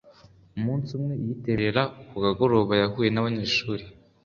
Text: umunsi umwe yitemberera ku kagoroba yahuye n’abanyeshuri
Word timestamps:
umunsi 0.57 0.89
umwe 0.97 1.13
yitemberera 1.23 1.81
ku 2.07 2.15
kagoroba 2.23 2.73
yahuye 2.81 3.09
n’abanyeshuri 3.11 3.83